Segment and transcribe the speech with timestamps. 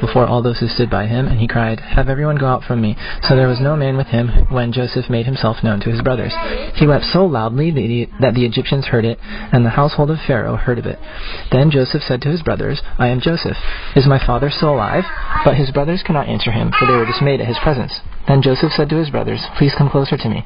[0.00, 2.80] before all those who stood by him, and he cried, Have everyone go out from
[2.80, 2.96] me.
[3.22, 6.32] So there was no man with him when Joseph made himself known to his brothers.
[6.74, 7.70] He wept so loudly
[8.20, 10.98] that the Egyptians heard it, and the household of Pharaoh heard of it.
[11.50, 13.56] Then Joseph said to his brothers, I am Joseph.
[13.96, 15.04] Is my father still alive?
[15.44, 18.00] But his brothers could not answer him, for they were dismayed at his presence.
[18.28, 20.44] Then Joseph said to his brothers, Please come closer to me.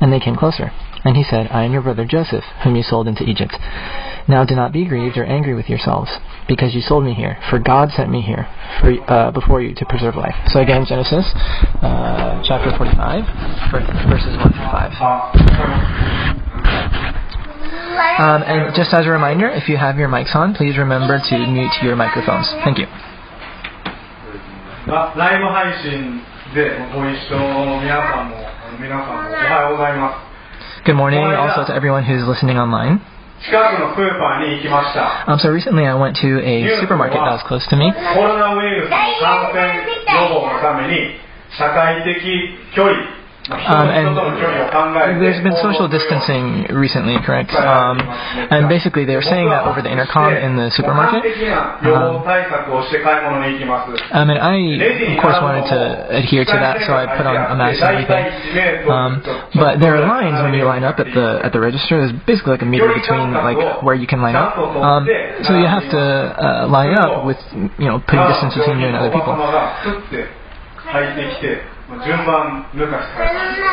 [0.00, 0.72] And they came closer.
[1.03, 3.53] And he said, I am your brother Joseph, whom you sold into Egypt.
[4.27, 6.09] Now do not be grieved or angry with yourselves,
[6.47, 8.47] because you sold me here, for God sent me here
[8.81, 10.33] for, uh, before you to preserve life.
[10.47, 11.29] So again, Genesis
[11.85, 13.21] uh, chapter 45,
[14.09, 16.35] verses 1 through 5.
[18.17, 21.37] Um, and just as a reminder, if you have your mics on, please remember to
[21.47, 22.49] mute your microphones.
[22.63, 22.87] Thank you.
[24.87, 26.21] ライブ配信
[26.53, 28.37] でご一緒の皆さんも
[28.79, 30.28] 皆さんもおはようございます。
[30.84, 33.00] Good morning also to everyone who's listening online.
[35.26, 37.92] Um, so recently I went to a supermarket that was close to me.
[43.48, 44.14] Um, and
[45.22, 47.50] there's been social distancing recently, correct?
[47.56, 47.98] Um,
[48.52, 51.24] and basically, they were saying that over the intercom in the supermarket.
[51.96, 52.22] Um,
[54.12, 54.54] and I,
[55.16, 55.80] of course, wanted to
[56.20, 58.24] adhere to that, so I put on a mask and everything.
[58.92, 59.22] Um,
[59.56, 61.96] but there are lines when you line up at the at the register.
[62.06, 64.54] There's basically like a meter between like where you can line up.
[64.84, 65.06] Um,
[65.42, 67.38] so you have to uh, line up with
[67.80, 69.34] you know putting distance between you and other people.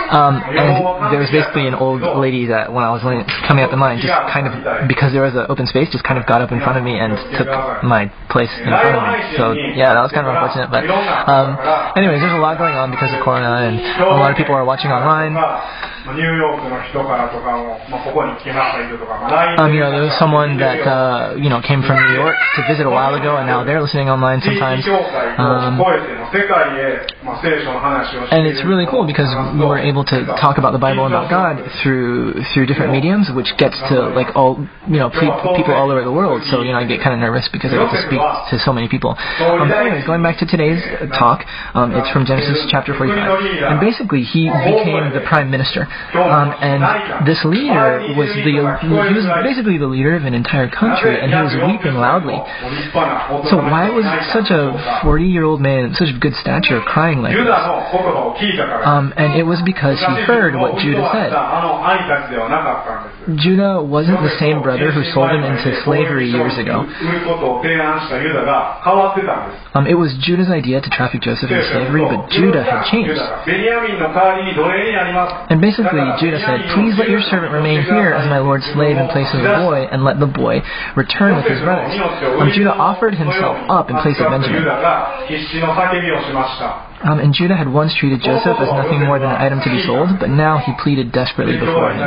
[0.10, 3.02] Um, and there was basically an old lady that when I was
[3.48, 6.18] coming up in line, just kind of because there was an open space, just kind
[6.20, 7.48] of got up in front of me and took
[7.84, 9.38] my place in front of me.
[9.38, 9.44] So
[9.76, 10.72] yeah, that was kind of unfortunate.
[10.74, 10.88] But
[11.30, 11.60] um,
[11.96, 14.66] anyways, there's a lot going on because of Corona, and a lot of people are
[14.66, 15.36] watching online.
[19.60, 22.62] Um, you know, there was someone that uh, you know came from New York to
[22.68, 24.84] visit a while ago, and now they're listening online sometimes.
[25.38, 25.78] Um,
[28.32, 31.30] and it's really cool because we were able to talk about the Bible and about
[31.30, 35.10] God through through different mediums, which gets to like all you know
[35.60, 36.42] people all over the world.
[36.50, 38.20] So you know, I get kind of nervous because I get to speak
[38.52, 39.16] to so many people.
[39.62, 40.80] Um, anyways, going back to today's
[41.20, 41.44] talk,
[41.76, 43.18] um, it's from Genesis chapter 45,
[43.72, 45.88] and basically he became the prime minister.
[46.32, 46.82] Um, and
[47.28, 48.56] this leader was the
[49.10, 52.38] he was basically the leader of an entire country, and he was weeping loudly.
[53.50, 54.72] So why was such a
[55.04, 57.54] 40 year old man, such a good stature, crying like this?
[58.88, 61.32] Um, and it was because he heard what Judah said.
[63.36, 66.86] Judah wasn't the same brother who sold him into slavery years ago.
[69.76, 73.20] Um, it was Judah's idea to traffic Joseph into slavery, but Judah had changed.
[75.50, 75.87] And basically,
[76.20, 79.42] Judah said, Please let your servant remain here as my lord's slave in place of
[79.42, 80.62] the boy, and let the boy
[80.96, 81.94] return with his brothers.
[82.42, 84.64] Um, Judah offered himself up in place of Benjamin.
[87.04, 89.82] Um, and Judah had once treated Joseph as nothing more than an item to be
[89.86, 92.00] sold, but now he pleaded desperately before him.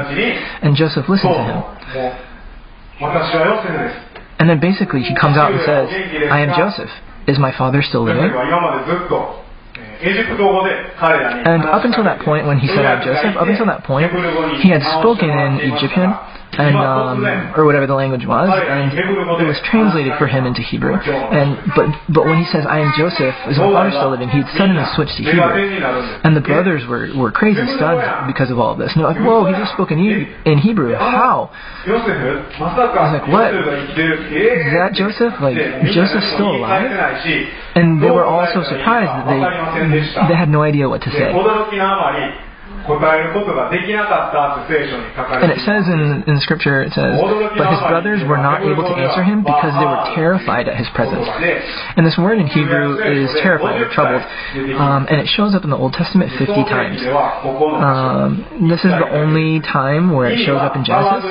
[0.63, 1.63] And Joseph listened to him.
[4.39, 5.89] And then basically he comes out and says,
[6.31, 6.91] I am Joseph.
[7.29, 8.25] Is my father still living?
[10.01, 14.11] And up until that point, when he said, I'm Joseph, up until that point,
[14.63, 16.15] he had spoken in Egyptian
[16.59, 17.23] and um,
[17.57, 18.91] or whatever the language was, and
[19.41, 20.95] it was translated for him into Hebrew.
[21.31, 24.29] And but but when he says, "I am Joseph," is my father still living?
[24.31, 25.43] He'd suddenly switched to Hebrew,
[26.25, 28.91] and the brothers were were crazy stunned because of all of this.
[28.95, 29.99] And they're like, "Whoa, he just spoke in,
[30.45, 30.95] in Hebrew.
[30.99, 31.51] How?"
[32.99, 33.51] I was like, "What?
[34.67, 35.35] Is that Joseph?
[35.41, 35.57] Like
[35.95, 36.91] Joseph's still alive?"
[37.79, 39.39] And they were all so surprised that they
[40.29, 41.31] they had no idea what to say.
[45.43, 47.13] And it says in, in Scripture, it says,
[47.57, 50.89] But his brothers were not able to answer him because they were terrified at his
[50.95, 51.27] presence.
[51.97, 54.23] And this word in Hebrew is terrified or troubled.
[54.81, 56.99] Um, and it shows up in the Old Testament 50 times.
[57.85, 61.31] Um, this is the only time where it shows up in Genesis.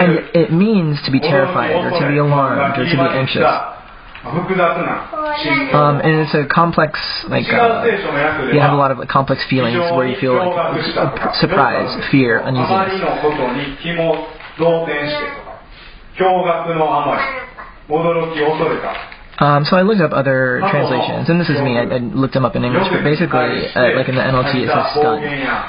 [0.00, 3.42] And it means to be terrified or to be alarmed or to be anxious.
[5.74, 6.98] Um, and it's a complex,
[7.28, 7.84] like, uh,
[8.54, 13.00] you have a lot of like, complex feelings where you feel like surprise, fear, uneasiness.
[19.40, 21.74] Um, so I looked up other translations, and this is me.
[21.76, 23.34] I, I looked them up in English, but basically,
[23.74, 25.26] uh, like in the NLT, it says stunned.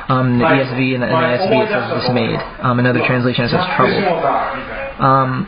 [0.08, 2.40] Um, the ESV and the NASB it says dismayed.
[2.62, 4.06] Um, another translation it says troubled.
[5.02, 5.48] Um,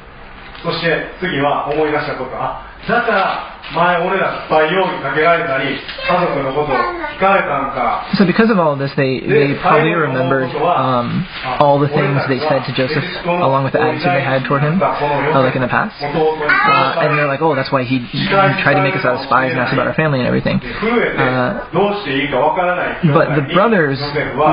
[2.88, 11.25] だから 前俺らスパイ容疑かけられたり家族のことを聞かれたんか So because of all of this, they, they probably remembered um,
[11.63, 14.77] all the things they said to Joseph, along with the attitude they had toward him,
[14.83, 15.97] uh, like in the past.
[16.05, 19.17] 弟に Uh, and they're like, oh, that's why he, he tried to make us out
[19.17, 20.61] of spies and ask about our family and everything.
[20.61, 23.97] 震えてどうしていいかわからない But the brothers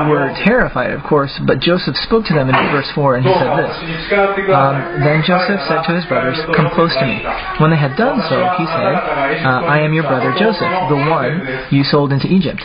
[0.08, 3.38] were terrified, of course, but Joseph spoke to them in verse 4 and he どう
[3.38, 3.68] said か this.
[3.68, 7.20] 私に近寄ってくださ Um, い then Joseph said to his brothers, Come close to me.
[7.60, 8.94] When they had done so, he said,
[9.45, 11.31] uh, I am your brother Joseph, the one
[11.71, 12.61] you sold into Egypt.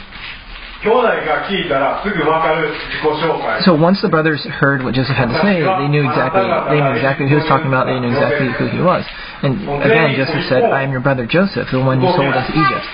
[3.69, 6.41] So once the brothers heard what Joseph had to say, they knew exactly
[6.73, 9.05] they knew exactly who he was talking about, they knew exactly who he was.
[9.45, 12.87] And again, Joseph said, I am your brother Joseph, the one you sold into Egypt.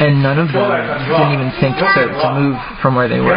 [0.00, 1.84] And none of them didn't even think to,
[2.16, 3.36] to move from where they were.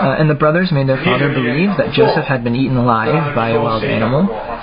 [0.00, 3.50] Uh, and the brothers made their father believe that Joseph had been eaten alive by
[3.50, 4.28] a wild animal.
[4.30, 4.60] Oh,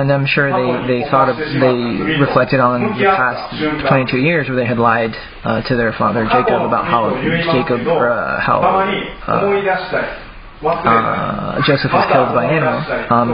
[0.00, 3.56] and I'm sure they, they oh, thought of, they reflected on the past
[3.88, 5.14] 22 years where they had lied
[5.44, 7.10] uh, to their father Jacob about how
[7.52, 9.40] Jacob uh, how uh,
[10.84, 12.82] uh, uh, Joseph was killed by animal.
[13.10, 13.30] Um,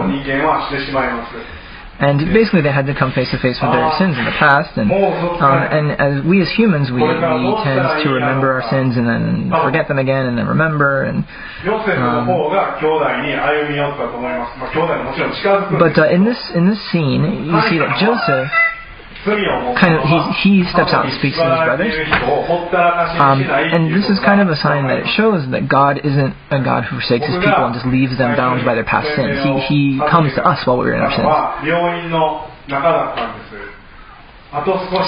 [1.94, 3.98] and basically, they had to come face to face with their ah.
[3.98, 8.08] sins in the past, and um, and as we as humans, we, we tend to
[8.10, 9.62] remember our sins and then ah.
[9.62, 11.06] forget them again and then remember.
[11.06, 12.26] And um,
[15.78, 18.50] but uh, in this in this scene, you see that Joseph
[19.24, 21.94] kind of he, he steps out and speaks to his brothers.
[23.16, 26.60] Um, and this is kind of a sign that it shows that God isn't a
[26.60, 29.40] God who forsakes his people and just leaves them bound by their past sins.
[29.68, 31.24] He, he comes to us while we we're in our sins.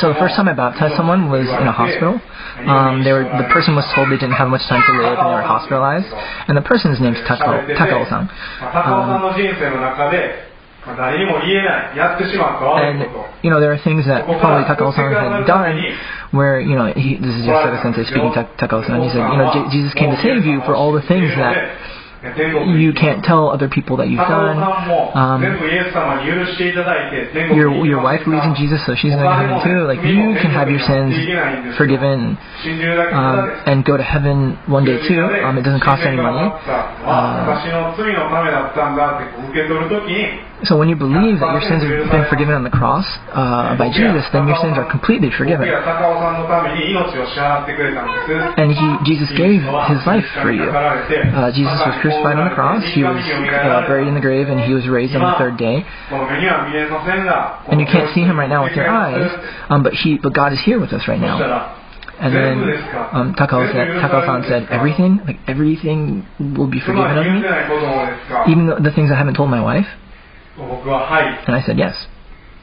[0.02, 2.18] So the first time I baptized someone was in a hospital.
[2.66, 5.28] Um, they were the person was told they didn't have much time to live and
[5.28, 6.10] they were hospitalized.
[6.50, 8.26] And the person's name's Takao Takao-san.
[8.26, 9.22] Um,
[12.86, 12.98] and
[13.42, 15.76] you know there are things that probably Takao-san had done,
[16.30, 19.02] where you know he, this is Yasuda Sensei speaking Takosan, Takao-san.
[19.02, 21.54] He said, you know, J- Jesus came to save you for all the things that
[22.82, 24.18] you can't tell other people that you've
[24.50, 24.58] done.
[25.14, 25.38] Um,
[27.54, 29.86] your your wife believes in Jesus, so she's going to heaven too.
[29.86, 31.14] Like you can have your sins
[31.76, 32.36] forgiven
[33.14, 33.36] um,
[33.70, 35.22] and go to heaven one day too.
[35.44, 36.50] Um, it doesn't cost any money.
[37.06, 37.44] Uh,
[40.64, 43.92] so when you believe that your sins have been forgiven on the cross uh, by
[43.92, 45.68] Jesus, then your sins are completely forgiven.
[48.56, 50.64] And he, Jesus gave his life for you.
[50.72, 54.60] Uh, Jesus was crucified on the cross, he was uh, buried in the grave, and
[54.64, 55.84] he was raised on the third day.
[57.68, 59.28] And you can't see him right now with your eyes,
[59.68, 61.36] um, but, he, but God is here with us right now.
[62.18, 62.56] And then
[63.12, 67.44] um, Takao said, Takao-san said, everything, like everything will be forgiven of me,
[68.48, 69.84] even the things I haven't told my wife.
[70.57, 71.93] 僕ははい And I said yes.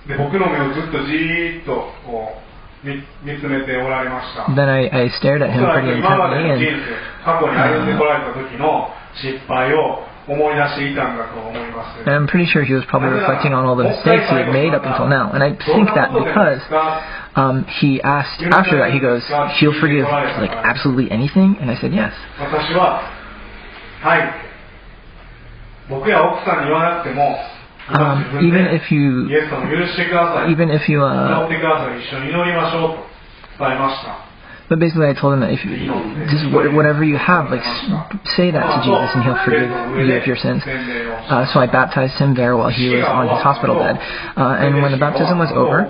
[0.07, 1.73] で僕の目をずっとじーっと
[2.07, 2.33] こ
[2.85, 6.85] う見見つめておられました Then I, I stared at お him そらく pretty 今まで intently, の人 and
[7.25, 14.53] 生過去に歩んでこられた時の失敗を思い出していたんだと思います And I'm pretty sure he was probably reflecting on all the mistakes he had
[14.53, 15.33] made up until now.
[15.33, 16.61] And I think that because
[17.35, 19.25] um, he asked after that, he goes,
[19.59, 22.13] "He'll forgive like absolutely anything," and I said yes.
[22.39, 23.01] 私は
[24.03, 24.33] はい
[25.89, 27.37] 僕や奥さんに言わなくても
[27.89, 32.83] Um, 自分 even で if you イエス様許してください even if you 祈 uh, ってください一緒に祈りましょう
[33.59, 34.29] と伝えました
[34.69, 35.73] but basically I told him that if you
[36.29, 37.89] just wha- whatever you have, like s-
[38.37, 39.65] say that to Jesus and He'll forgive
[39.97, 40.61] you of your sins.
[40.67, 43.97] Uh, so I baptized him there while he was on his hospital bed.
[44.37, 45.89] Uh, and when the baptism was over,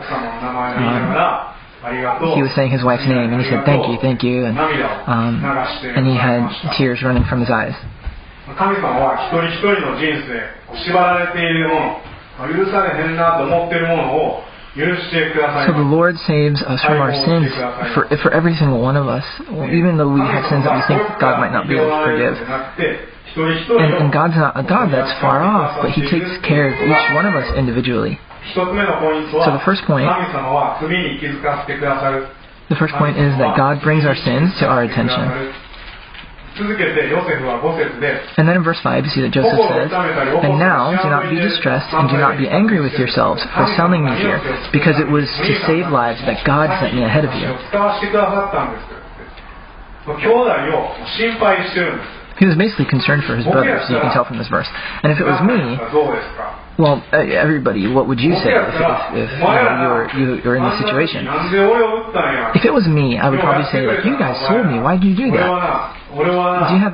[2.34, 5.42] he was saying his wife's name and he said thank you, thank you, and um,
[5.42, 6.46] and he had
[6.78, 7.74] tears running from his eyes.
[8.56, 12.00] 神様は一人一人の人生縛られているも
[12.46, 14.42] の許されへんなと思っているものを
[14.76, 17.50] 許してください So the Lord saves us from our sins
[17.94, 19.24] for for every single one of us,
[19.74, 22.36] even though we have sins that we think God might not be able to forgive.
[23.28, 26.72] 一人一人 And, and の God's not a God that's far off, but He takes care
[26.72, 28.16] of each one of us individually.
[28.48, 32.24] 一つ目のポイント So は the first point- 神様は罪に気づかせてくださる
[32.70, 35.52] The first point is that God brings our sins to our attention.
[36.58, 39.92] 続けてヨセフは5節で And then in verse 5, you see that Joseph says,
[40.42, 44.02] And now do not be distressed and do not be angry with yourselves for selling
[44.02, 44.42] me here,
[44.74, 47.46] because it was to save lives that God sent me ahead of you.
[47.70, 48.98] 使わせてくださったんです
[50.08, 54.66] 兄弟を心配してるんです He was basically concerned for his brothers, you can tell from this verse.
[55.02, 59.29] And if it was me, どうですか well, uh, everybody, what would you say if, if,
[59.29, 61.21] if you, know, you, were, you in this situation?
[62.57, 64.79] If it was me, I would probably say, like, you guys sold me.
[64.81, 65.45] Why did you do that?
[66.69, 66.93] Do you have...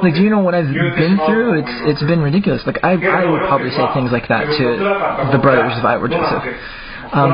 [0.00, 1.60] Like, do you know what I've been through?
[1.60, 2.64] It's It's been ridiculous.
[2.64, 4.64] Like, I, I would probably say things like that to
[5.32, 6.44] the brothers if I were Joseph.
[7.12, 7.32] Um,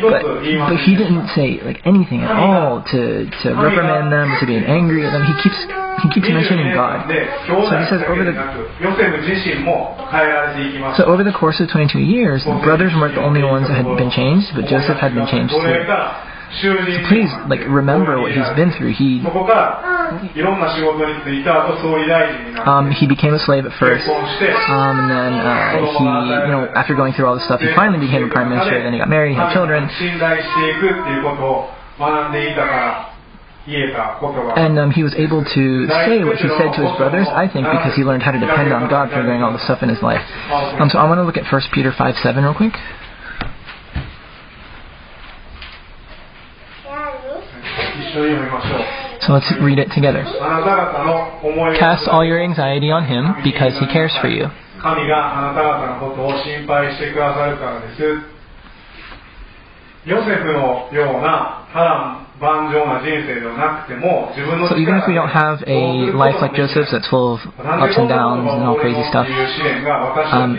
[0.00, 0.22] but,
[0.70, 5.04] but he didn't say like anything at all to, to reprimand them to be angry
[5.06, 5.24] at them.
[5.26, 5.58] He keeps
[6.02, 7.06] he keeps mentioning God.
[7.70, 8.34] So he says over the
[10.96, 13.86] so over the course of 22 years, the brothers weren't the only ones that had
[13.98, 15.62] been changed, but Joseph had been changed too
[17.08, 18.92] please like remember what he's been through.
[18.94, 19.20] He
[22.68, 24.06] um, he became a slave at first,
[24.70, 25.46] um, and then uh,
[25.98, 26.04] he
[26.46, 28.76] you know after going through all this stuff, he finally became a prime minister.
[28.84, 29.88] Then he got married, he had children.
[34.60, 35.64] And um, he was able to
[36.04, 38.68] say what he said to his brothers, I think, because he learned how to depend
[38.76, 40.20] on God for doing all the stuff in his life.
[40.78, 42.74] Um, so I want to look at 1 Peter 5 7 real quick.
[49.26, 50.22] So let's read it together.
[51.78, 54.46] Cast all your anxiety on him because he cares for you.
[64.68, 68.08] So even if we don't have a life like Joseph's that's full of ups and
[68.08, 69.26] downs and all crazy stuff,
[70.32, 70.58] um,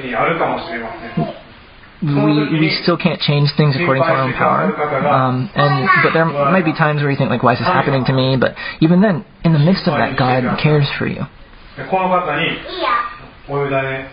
[2.05, 4.73] we we still can't change things according to our own power.
[5.05, 8.05] Um, and but there might be times where you think like, why is this happening
[8.07, 8.37] to me?
[8.41, 11.29] But even then, in the midst of that, God cares for you.
[11.77, 12.59] でこの方に
[13.49, 14.09] お委ね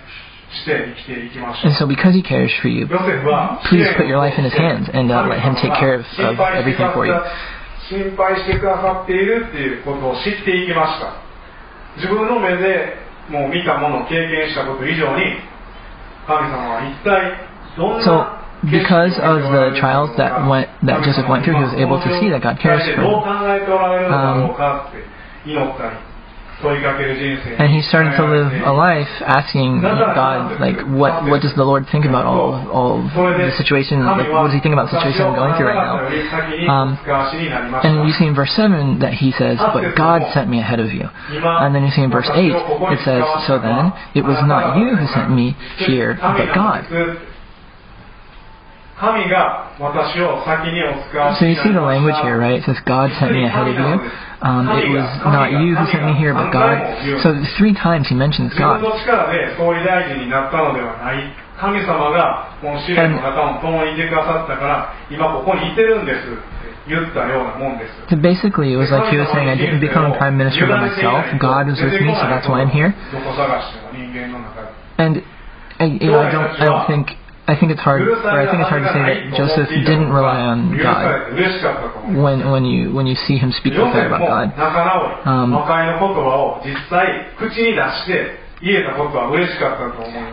[0.51, 4.53] して生きていきましょう And so because He cares for you, ヨセフは please put your life in His
[4.53, 7.13] hands and uh, let Him take care of, of everything for you.
[7.89, 11.15] 心配してくださっているっていうことを知っていきました
[11.95, 15.39] 自分の目でもう見たもの経験したこと以上に
[16.27, 17.50] 神様は一体どんな
[18.04, 18.12] So
[18.70, 22.28] because of the trials that went that Joseph went through, he was able to see
[22.30, 23.10] that God cares for him.
[24.12, 24.54] Um,
[27.58, 29.82] and he started to live a life asking
[30.14, 33.10] God, like, what what does the Lord think about all of, all of
[33.50, 33.98] the situation?
[34.06, 36.06] Like, what does He think about the situation I'm going through right now?
[36.70, 36.94] Um,
[37.82, 40.92] and you see in verse seven that he says, "But God sent me ahead of
[40.94, 41.08] you."
[41.66, 44.94] And then you see in verse eight it says, "So then, it was not you
[44.94, 46.86] who sent me here, but God."
[51.38, 52.54] So you see the language here, right?
[52.60, 54.10] It says God sent me ahead of you.
[54.42, 56.78] Um, it was not you who sent me here, but God.
[57.22, 58.78] So three times he mentions God.
[62.98, 63.14] And
[68.10, 71.24] so basically, it was like he was saying, I didn't become prime minister by myself.
[71.40, 72.94] God was with me, so that's why I'm here.
[74.98, 75.22] And
[76.02, 77.06] you know, I don't, I don't think
[77.52, 78.00] I think it's hard.
[78.32, 81.04] I think it's hard to say that Joseph didn't rely on God
[82.16, 84.46] when when you when you see him speak with her about God.
[85.28, 85.52] Um,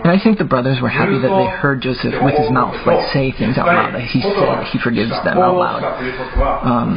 [0.05, 3.01] and I think the brothers were happy that they heard Joseph with his mouth like
[3.11, 4.63] say things out loud that he said.
[4.71, 5.81] He forgives them out loud.
[6.63, 6.87] Um,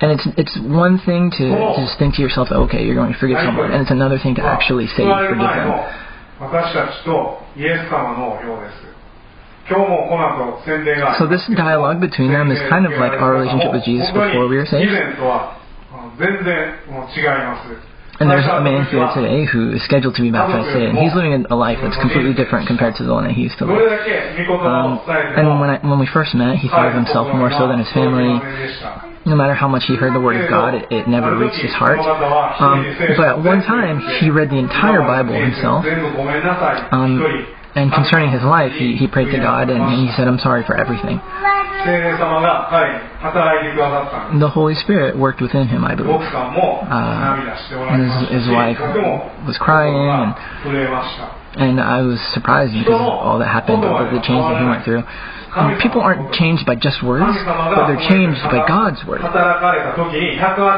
[0.00, 1.44] and it's it's one thing to
[1.82, 4.42] just think to yourself, okay, you're going to forgive someone, and it's another thing to
[4.46, 5.68] actually say you forgive them.
[7.57, 8.93] 私たちとイエス様のようです
[9.69, 10.27] 今日もこの
[10.57, 14.57] 後宣伝が So this dialogue between them is kind of like our relationship with Jesus before we
[14.57, 14.91] were 以 saved.
[14.91, 15.55] 前とは
[15.93, 17.71] あの全然もう違います
[18.21, 21.15] And there's a man here today who is scheduled to be baptized today, and he's
[21.17, 23.73] living a life that's completely different compared to the one that he used to ど
[23.73, 23.89] live.
[23.89, 27.25] れだけ御言葉 Um, を伝えて and も when I, when we first met, he thought of himself
[27.33, 28.37] more so than his family.
[29.28, 31.72] no matter how much he heard the Word of God, it, it never reached his
[31.72, 31.98] heart.
[32.60, 32.84] Um,
[33.16, 35.84] but one time, he read the entire Bible himself.
[36.92, 37.18] Um,
[37.74, 40.64] and concerning his life, he, he prayed to God and, and he said, I'm sorry
[40.64, 41.20] for everything.
[44.40, 46.10] The Holy Spirit worked within him, I believe.
[46.90, 47.36] Uh,
[47.94, 48.78] and his, his wife
[49.46, 50.34] was crying, and,
[51.56, 54.84] and I was surprised because of all that happened, all the change that he went
[54.84, 55.02] through.
[55.54, 59.22] Um, people aren't changed by just words, but they're changed by God's word.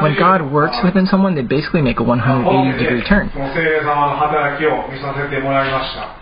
[0.03, 3.29] When God works within someone, they basically make a 180 degree turn.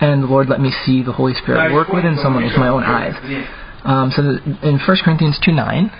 [0.01, 2.83] And the Lord, let me see the Holy Spirit work within someone with my own
[2.83, 3.13] eyes.
[3.85, 4.21] Um, so
[4.67, 5.91] in 1 Corinthians 2 9,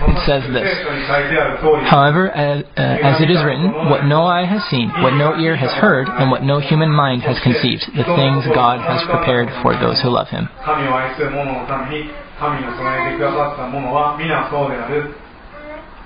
[0.00, 0.60] It says this.
[0.60, 5.40] 聖書に書いてある通り However, as, uh, as it is written, what no eye has seen, what no
[5.40, 9.48] ear has heard, and what no human mind has conceived, the things God has prepared
[9.62, 10.48] for those who love Him.
[10.64, 15.14] 神を愛する者のために神の備えてくださった者は皆そうである、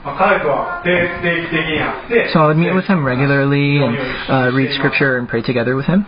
[0.05, 3.99] まあ、彼とは定定期的に会って So I would meet with him regularly and
[4.31, 6.07] uh, read scripture and pray together with him.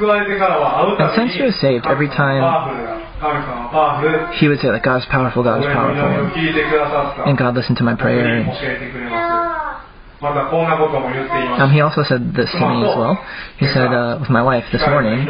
[0.00, 2.40] And since he was saved, every time
[4.40, 8.44] he would say that is powerful, God is powerful, and God listened to my prayer.
[10.22, 13.16] Um, he also said this to me as well.
[13.56, 15.26] He said, uh, with my wife this morning,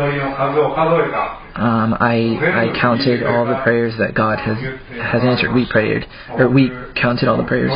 [1.55, 2.35] um, I,
[2.67, 5.53] I counted all the prayers that God has, has answered.
[5.55, 7.71] We prayed, or we counted all the prayers.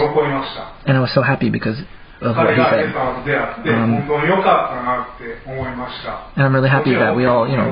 [0.87, 1.77] And I was so happy because
[2.25, 2.91] of what he said.
[2.97, 4.09] Um,
[6.37, 7.71] and I'm really happy that we all, you know,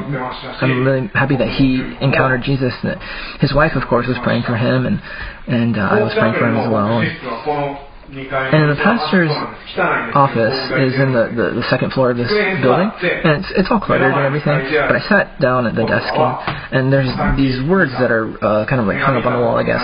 [0.61, 2.73] I'm really happy that he encountered Jesus.
[2.83, 2.99] That
[3.41, 5.01] his wife, of course, was praying for him, and
[5.49, 7.01] and uh, I was praying for him as well.
[8.13, 9.33] And, and the pastor's
[10.13, 10.53] office
[10.85, 12.29] is in the, the, the, second floor of this
[12.61, 12.93] building,
[13.25, 14.69] and it's, it's all cluttered and everything.
[14.85, 16.37] But I sat down at the desk, and,
[16.77, 17.09] and there's
[17.41, 19.81] these words that are uh, kind of like hung up on the wall, I guess.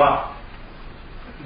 [0.00, 0.35] Uh,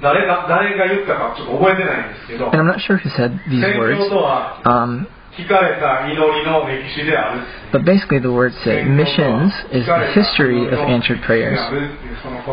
[0.00, 7.40] ーともう一つは誰が誰が言ったかちょっと覚えてないんですけど And I'm not sure who said these 宣 words, 教とは um, 聞かれた祈りの歴史である
[7.72, 11.58] but basically the words say missions is the history of answered prayers.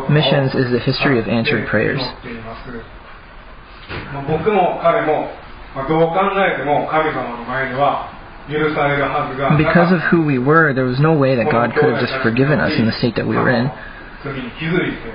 [0.10, 2.00] Missions is the history of answered prayers.
[4.13, 5.27] まあ僕も彼も、
[5.75, 8.10] まあ、どう考えても神様の前では
[8.50, 12.15] 許されるはずがなか Because っ of who we were, there was no way that God could have just
[12.24, 13.69] forgiven us in the state that we were in.
[14.24, 15.12] た時に気づいて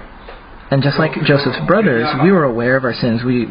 [0.74, 3.22] And just like Joseph's brothers, we were aware of our sins.
[3.24, 3.46] We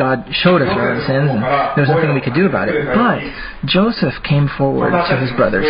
[0.00, 1.42] God showed us our sins, and
[1.76, 2.74] there was nothing we could do about it.
[2.96, 5.66] But Joseph came forward to his brothers,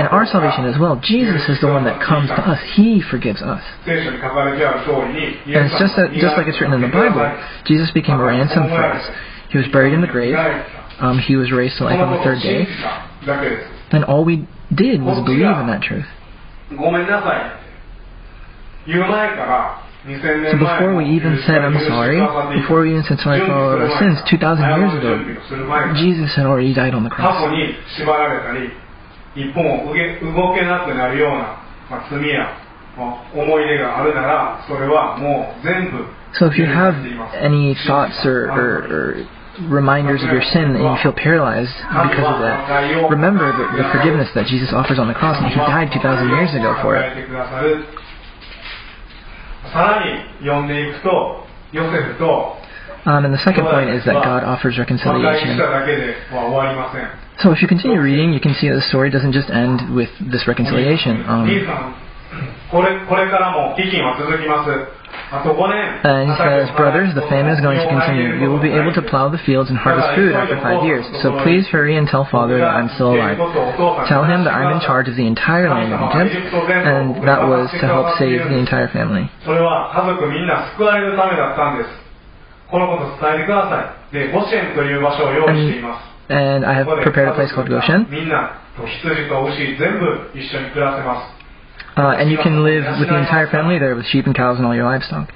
[0.00, 0.96] and our salvation as well.
[1.04, 2.58] Jesus is the one that comes to us.
[2.74, 3.60] He forgives us.
[5.60, 7.20] And it's just that, just like it's written in the Bible,
[7.66, 9.04] Jesus became a ransom for us.
[9.50, 10.32] He was buried in the grave.
[11.04, 12.64] Um, he was raised to life on the third day.
[13.92, 16.06] Then all we did was believe in that truth.
[20.52, 22.22] So before we even said, I'm sorry,
[22.62, 25.18] before we even said, sorry for all of our sins, 2,000 years ago,
[25.98, 27.42] Jesus had already died on the cross.
[36.38, 36.94] So if you have
[37.34, 39.28] any thoughts or, or, or
[39.68, 41.72] reminders of your sin and you feel paralyzed
[42.12, 43.10] because of that.
[43.10, 46.54] Remember the, the, forgiveness that Jesus offers on the cross and He died 2,000 years
[46.54, 47.26] ago for it.
[49.75, 52.57] 考えてくださるさらに読んでいくとヨセフと
[53.03, 55.57] Um, and the second point is that God offers 和解し reconciliation.
[55.57, 57.07] ただけでは終わりません
[57.41, 60.07] So if you continue reading, you can see that the story doesn't just end with
[60.29, 61.25] this reconciliation.
[61.25, 61.95] 兄 Um, さん
[62.71, 64.71] これこれからも飢饉は続きます
[65.31, 68.35] あと5年 and he says, Brothers, the famine is going to continue.
[68.39, 71.07] You will be able to plow the fields and harvest food after five years.
[71.23, 73.39] So please hurry and tell Father that I'm still alive.
[74.11, 77.71] Tell him that I'm in charge of the entire land of Egypt, and that was
[77.79, 79.31] to help save the entire family.
[79.43, 81.89] それは家族みんな救われるためだったんです
[82.69, 88.03] このこと伝えてくださいでゴシェンという場所を用意しています And I have ここで prepared a place called 家族 Goshen.
[88.03, 91.34] がみんなと羊と牛全部一緒に暮らせます
[91.96, 94.66] Uh, and you can live with the entire family there with sheep and cows and
[94.66, 95.28] all your livestock.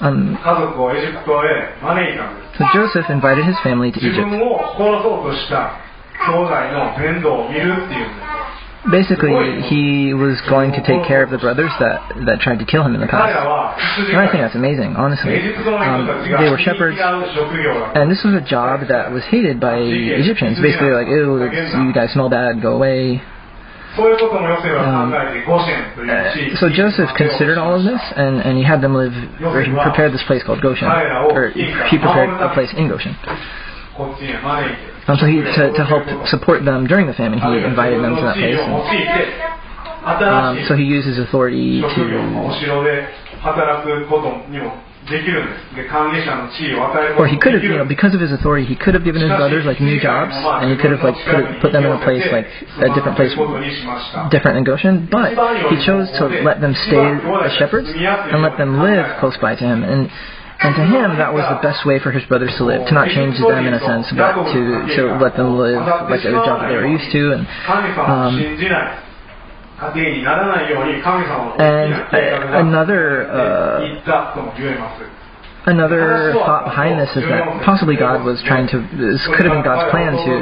[0.00, 0.38] Um,
[2.56, 4.30] so Joseph invited his family to Egypt.
[8.90, 9.32] Basically,
[9.68, 12.94] he was going to take care of the brothers that, that tried to kill him
[12.94, 13.36] in the past.
[14.08, 15.36] And I think that's amazing, honestly.
[15.84, 16.06] Um,
[16.40, 16.96] they were shepherds,
[17.94, 19.76] and this was a job that was hated by
[20.24, 20.56] Egyptians.
[20.64, 21.44] Basically, like, ew,
[21.84, 23.20] you guys smell bad, go away,
[26.58, 30.12] so Joseph considered all of this, and, and he had them live, or he prepared
[30.12, 33.16] this place called Goshen, or he prepared a place in Goshen.
[35.08, 38.22] And so he, to, to help support them during the famine, he invited them to
[38.22, 38.58] that place.
[38.58, 42.00] And, um, so he used his authority to
[47.18, 49.30] or he could have, you know, because of his authority, he could have given his
[49.40, 52.22] brothers like new jobs, and he could have like put, put them in a place
[52.30, 52.46] like
[52.78, 53.32] a different place,
[54.30, 55.08] different than Goshen.
[55.10, 55.34] But
[55.70, 57.00] he chose to let them stay
[57.44, 57.88] as shepherds
[58.30, 59.82] and let them live close by to him.
[59.82, 60.10] And
[60.62, 63.08] and to him, that was the best way for his brothers to live, to not
[63.08, 64.60] change them in a sense, but to,
[64.96, 65.80] to let them live
[66.12, 67.32] like the job that they were used to.
[67.32, 67.48] And
[67.96, 68.36] um,
[71.58, 71.90] and
[72.68, 73.80] another uh,
[75.66, 79.64] another thought behind this is that possibly God was trying to, this could have been
[79.64, 80.32] God's plan to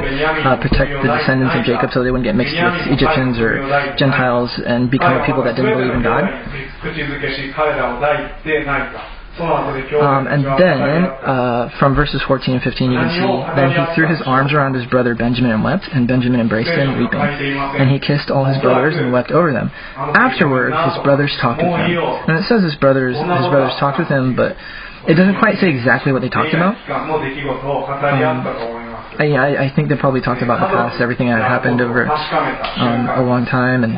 [0.47, 3.59] uh, protect the descendants of Jacob so they wouldn't get mixed with Egyptians or
[3.99, 6.23] Gentiles and become a people that didn't believe in God.
[10.01, 10.81] Um, and then,
[11.23, 13.21] uh, from verses 14 and 15, you can see,
[13.55, 16.97] Then he threw his arms around his brother Benjamin and wept, and Benjamin embraced him,
[16.99, 17.19] weeping.
[17.79, 19.71] And he kissed all his brothers and wept over them.
[19.95, 21.87] Afterward, his brothers talked with him.
[22.27, 24.57] And it says his brothers, his brothers talked with him, but
[25.07, 26.75] it doesn't quite say exactly what they talked about.
[26.91, 28.43] Um,
[29.19, 33.07] I, I, think they probably talked about the past, everything that had happened over um,
[33.07, 33.95] a long time, and.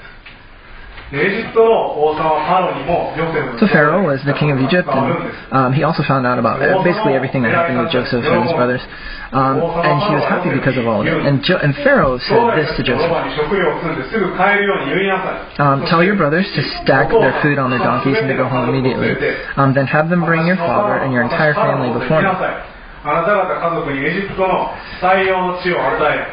[3.60, 5.12] so Pharaoh was the king of Egypt, and
[5.52, 8.80] um, he also found out about basically everything that happened with Joseph and his brothers,
[9.36, 11.12] um, and he was happy because of all of it.
[11.28, 13.12] And, jo- and Pharaoh said this to Joseph:
[15.60, 18.72] um, "Tell your brothers to stack their food on their donkeys and to go home
[18.72, 19.12] immediately.
[19.60, 22.28] Um, then have them bring your father and your entire family before me."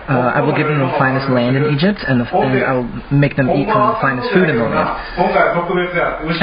[0.06, 3.36] Uh, I will give them the finest land in Egypt, and, the, and I'll make
[3.36, 4.86] them eat from the finest food in the land.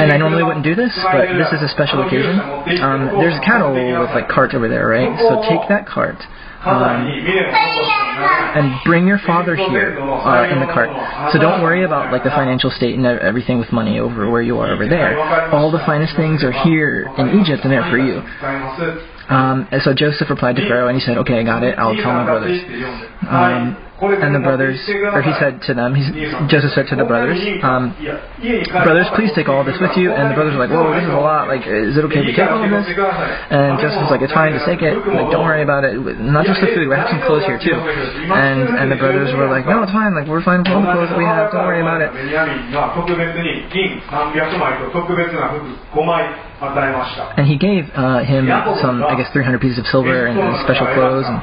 [0.03, 2.35] And I normally wouldn't do this, but this is a special occasion.
[2.83, 3.71] Um, there's a cattle
[4.03, 5.07] with like cart over there, right?
[5.19, 6.19] So take that cart.
[6.67, 7.07] Um,
[8.57, 10.89] and bring your father here uh, in the cart.
[11.31, 14.59] So don't worry about like the financial state and everything with money over where you
[14.59, 15.15] are over there.
[15.55, 18.19] All the finest things are here in Egypt, and they're for you.
[19.29, 21.77] Um, and so Joseph replied to Pharaoh, and he said, "Okay, I got it.
[21.77, 22.61] I'll tell my brothers."
[23.27, 23.75] Um,
[24.21, 24.77] and the brothers,
[25.11, 25.95] or he said to them,
[26.47, 27.95] Joseph said to the brothers, um,
[28.85, 31.09] "Brothers, please take all this with you." And the brothers are like, "Whoa, this is
[31.09, 31.47] a lot.
[31.49, 32.85] Like, is it okay to take all of this?"
[33.49, 34.53] And Joseph's like, "It's fine.
[34.53, 34.93] Just take it.
[34.95, 35.97] Like, don't worry about it.
[36.21, 36.87] Not just the food.
[36.87, 37.73] We have some clothes here too."
[38.37, 40.13] And and the brothers were like, "No, it's fine.
[40.13, 41.51] Like, we're fine with all the clothes that we have.
[41.51, 42.13] Don't worry about it."
[46.59, 48.49] And he gave uh, him
[48.81, 51.41] some, I guess, 300 pieces of silver and special clothes and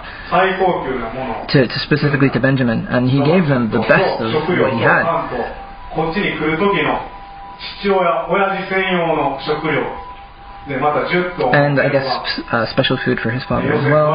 [1.49, 2.87] to, to specifically to Benjamin.
[2.89, 5.07] And he gave them the best of what he had.
[11.55, 12.07] and I guess
[12.51, 14.11] uh, special food for his father as well.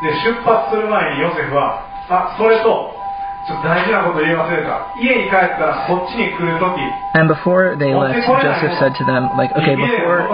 [0.00, 2.99] で、出発する前にヨセフは、あ、それと
[7.14, 8.14] And before they left,
[8.46, 10.28] Joseph said to them, like, okay, before,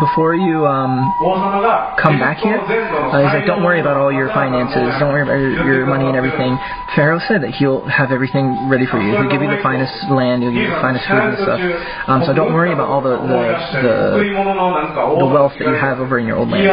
[0.00, 0.98] before you um,
[2.02, 5.38] come back here, uh, he's like, don't worry about all your finances, don't worry about
[5.38, 6.58] your, your money and everything.
[6.96, 9.12] Pharaoh said that he'll have everything ready for you.
[9.14, 11.60] He'll give you the finest land, he'll give you the finest food and stuff.
[12.08, 13.38] Um, so don't worry about all the, the,
[13.82, 14.18] the,
[15.20, 16.64] the wealth that you have over in your old land.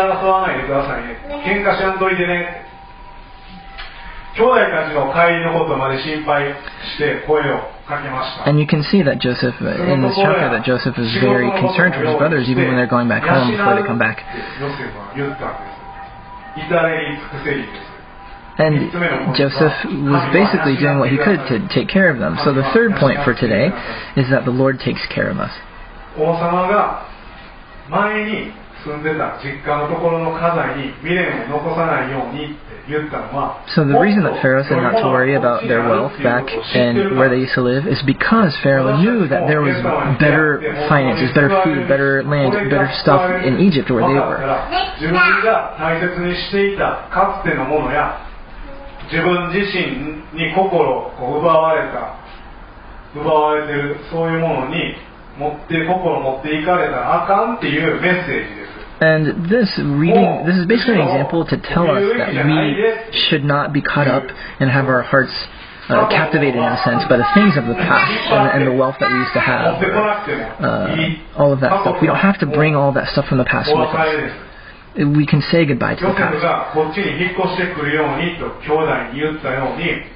[8.47, 11.95] And you can see that Joseph, uh, in this chapter, that Joseph is very concerned
[11.95, 14.23] for his brothers, even when they're going back home before they come back.
[14.61, 17.89] ヨセフは言ったんです至れり尽くせりです
[18.59, 18.91] And
[19.39, 19.73] Joseph
[20.11, 22.37] was basically doing what he could to take care of them.
[22.43, 23.71] So the third point for today
[24.17, 25.51] is that the Lord takes care of us.
[26.19, 27.07] 王様が
[27.89, 28.53] 前に
[28.85, 32.72] 住んでた実家のところの家財に未練を残さないようにって言ったのは
[33.76, 37.32] So the reason that Pharaoh said not to worry about their wealth back in where
[37.32, 39.80] they used to live is because Pharaoh knew that there was
[40.20, 40.60] better
[40.92, 44.36] finances, better food, better land, better stuff in Egypt where they were.
[44.36, 44.68] ら
[45.00, 48.20] 自分が大切にしていたかつてのものや
[49.12, 52.20] 自分自身に心をこう奪われた
[53.16, 54.96] 奪われてるそういうものに
[55.38, 58.73] 持って心を持っていかれたらあかんっていうメッセージです
[59.04, 62.56] And this reading, this is basically an example to tell us that we
[63.28, 64.24] should not be caught up
[64.60, 65.34] and have our hearts
[65.90, 68.96] uh, captivated in a sense by the things of the past and, and the wealth
[69.02, 70.00] that we used to have, or,
[70.64, 70.96] uh,
[71.36, 71.96] all of that stuff.
[72.00, 73.98] We don't have to bring all that stuff from the past with us.
[74.96, 76.44] We can say goodbye to the past.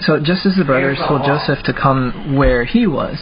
[0.05, 3.17] So just as the brothers told Joseph to come where he was,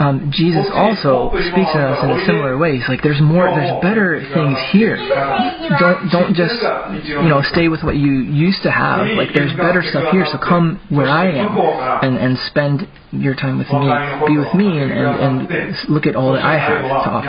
[0.00, 2.80] um, Jesus also speaks to us in a similar way.
[2.88, 4.96] Like there's more, there's oh, better things here.
[4.96, 6.56] Don't don't just
[7.04, 9.04] you know stay with what you used to have.
[9.12, 10.24] Like there's better stuff here.
[10.32, 13.84] So come where I am and and spend your time with me,
[14.24, 17.28] be with me, and and, and look at all that I have to offer.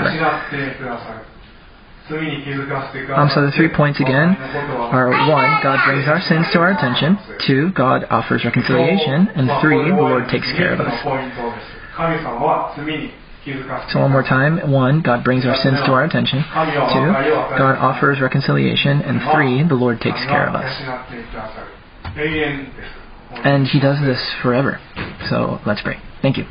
[2.12, 7.18] Um, so the three points again are one, God brings our sins to our attention.
[7.48, 9.28] Two, God offers reconciliation.
[9.36, 11.81] And three, the Lord takes care of us.
[13.92, 14.72] So one more time.
[14.72, 16.44] One, God brings our sins to our attention.
[16.44, 17.12] Two,
[17.58, 19.02] God offers reconciliation.
[19.02, 20.70] And three, the Lord takes care of us.
[23.44, 24.80] And He does this forever.
[25.30, 25.98] So let's pray.
[26.22, 26.46] Thank you.